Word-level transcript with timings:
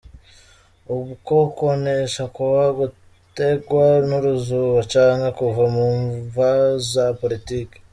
Ukwo 0.97 1.35
kwonesha 1.55 2.23
kwoba 2.33 2.65
gutegwa 2.79 3.85
n'uruzuba 4.07 4.79
canke 4.91 5.29
kuva 5.37 5.63
ku 5.75 5.85
mvo 6.05 6.49
za 6.91 7.05
politike?. 7.19 7.77